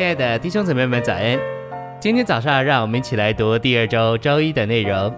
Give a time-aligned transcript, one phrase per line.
[0.00, 1.38] 亲爱的弟兄姊妹们，早安！
[2.00, 5.14] 今天早上，让我们一起来读第二周周一的内容。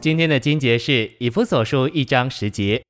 [0.00, 2.82] 今天的经节是以弗所书一章十节，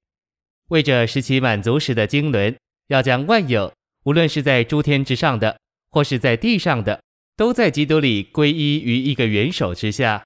[0.68, 3.72] 为着使其满足时的经纶，要将万有，
[4.04, 5.58] 无论是在诸天之上的，
[5.90, 7.02] 或是在地上的，
[7.36, 10.22] 都在基督里归依于一个元首之下。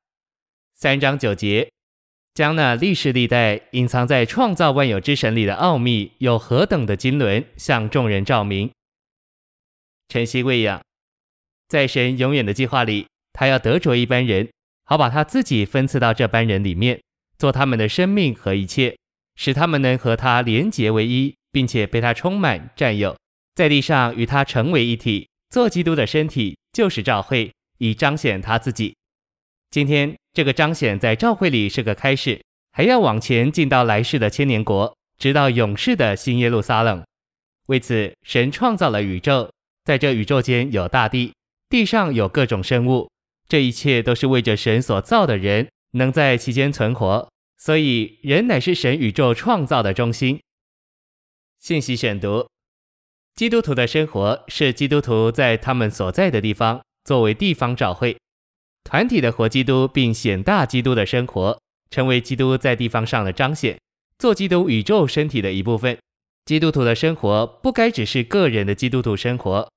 [0.75, 1.71] 三章九节，
[2.35, 8.71] 将那历世历代隐藏在创造万有之神里的奥秘，有何等的经纶，向众人照明。
[10.11, 10.86] 晨曦喂养。
[11.69, 14.49] 在神永远的计划里，他要得着一般人，
[14.85, 17.01] 好把他自己分赐到这般人里面，
[17.39, 18.97] 做他们的生命和一切，
[19.35, 23.17] 使他们能和他连结为一，并且被他充满占有，
[23.55, 28.95] 在地上与他成为一体，做基督的身体，就是教会，以彰显他自己。
[29.71, 32.41] 今天这个彰显在教会里是个开始，
[32.73, 37.05] 还要往前进到来世的千年国，直到永世的新耶路撒冷。
[37.67, 39.51] 为此，神创造了宇宙，
[39.85, 41.33] 在这宇宙间有大地。
[41.77, 43.11] 地上有各种生物，
[43.47, 50.41] 这一切都是为着神所造的人能在其间存活，所以人乃是神宇宙创造的中心。
[51.61, 52.49] 信息选读：
[53.35, 58.17] 基督徒的生活是基督徒在他们所在的地方作为地方教会
[58.83, 63.79] 团体的活基督，并显大基督的生活，成为基督在地方上的彰显，
[64.19, 65.99] 做基督宇宙身体的一部分。
[66.47, 69.69] 基督徒的生活不该只是个人的基督徒生活。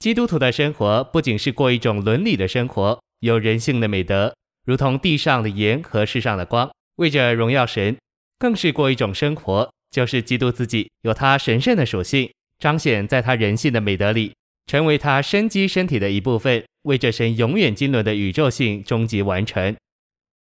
[0.00, 4.34] 基督徒的生活不仅是过一种伦理的生活，有人性的美德，
[4.64, 7.96] 如同地上的盐和世上的光，为着荣耀神；
[8.38, 14.32] 更是过一种生活，就是基督自己有他神圣的属性，彰显在他人性的美德里，
[14.64, 19.76] 成为他生机身体的一部分，为着神永远经纶的宇宙性终极完成。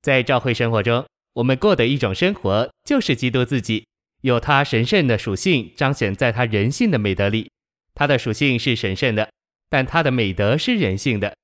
[0.02, 3.86] 在教会生活中，我们过的一种生活，就是基督自己
[4.24, 7.50] 有他神圣的属性，彰显在他人性的美德里，
[7.96, 9.30] 他的属性是神圣的。
[9.70, 11.36] 但他的美德是人性的，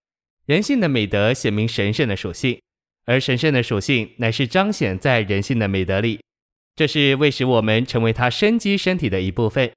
[0.45, 2.61] 人性的美德显明神圣的属性，
[3.05, 6.19] 而神圣的属性乃是彰显在人性的美德里。
[6.75, 9.71] 这是为使我们成为他生机身体的一部分。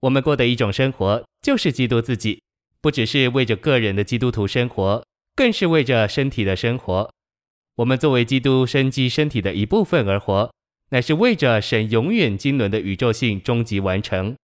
[0.00, 2.42] 我们过的一种生活，就是基督自己，
[2.80, 7.10] 不只是为着个人的基督徒生活，更是为着身体的生活。
[7.76, 10.52] 我们作为基督生机身体的一部分而活，
[10.90, 14.36] 乃是为着神永远经纶的宇宙性终极完成。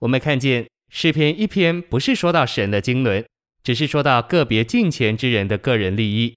[0.00, 0.66] 我们看见。
[0.90, 3.24] 诗篇一篇不是说到神的经纶，
[3.62, 6.34] 只是说到个别敬虔之人的个人利益；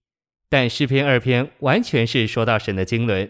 [0.49, 3.29] 但诗篇二篇完全是说到神的经纶。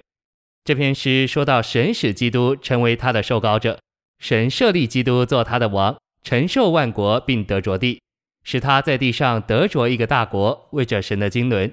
[0.64, 3.80] 这篇诗说到神使基督成为他的受膏者，
[4.20, 8.02] 神设立基督做他的王，承受万国并得着地，
[8.44, 11.72] 使他在地上得着一个大国，为着神的经纶。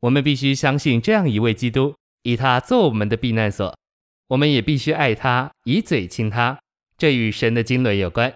[0.00, 3.76] 我们必须相信这样一位基督，以他做我们的避难所。
[4.28, 6.58] 我们也必须爱他，以嘴亲他。
[6.96, 8.32] 这与神的经纶有关。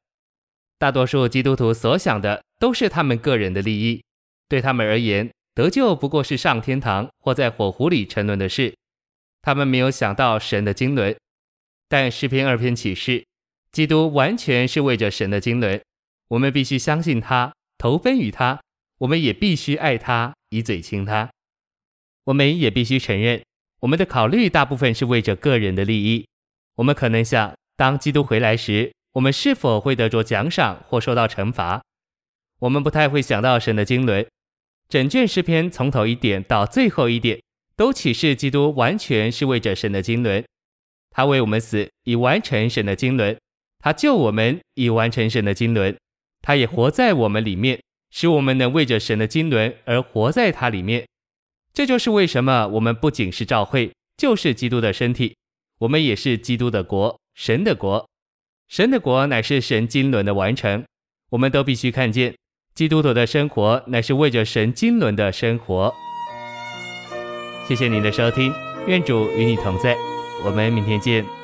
[0.78, 4.02] 大多数基督徒所想的都是他们个人的利益，
[4.48, 8.72] 对他们而言，得救不过是上天堂或在火湖里沉沦的事。
[9.42, 11.16] 他们没有想到神的经纶。
[11.88, 13.24] 但诗篇二篇启示，
[13.72, 15.82] 基督完全是为着神的经纶。
[16.28, 18.60] 我们必须相信他，投奔于他。
[18.98, 21.30] 我们也必须爱他，以嘴亲他。
[22.24, 23.42] 我们也必须承认，
[23.80, 26.26] 我们的考虑大部分是为着个人的利益。
[26.74, 31.82] 我们可能想，当基督回来时，我们是否会得着奖赏或受到惩罚？
[32.60, 34.24] 我们不太会想到神的经纶。
[34.88, 37.40] 整卷诗篇从头一点到最后一点，
[37.74, 40.44] 都启示基督完全是为着神的经纶。
[41.10, 43.36] 他为我们死，以完成神的经纶；
[43.80, 45.96] 他救我们，以完成神的经纶；
[46.40, 51.04] 他也活在我们里面，使我们能为着神的经纶而活在他里面。
[51.74, 55.36] 这就是为什么我们不仅是教会，就是基督的身体，
[55.80, 58.08] 我们也是基督的国，神的国。
[58.68, 60.84] 神的国乃是神经纶的完成，
[61.30, 62.34] 我们都必须看见，
[62.74, 65.94] 基督徒的生活乃是为着神经纶的生活。
[67.66, 68.52] 谢谢您的收听，
[68.86, 69.96] 愿主与你同在，
[70.44, 71.38] 我们明天见。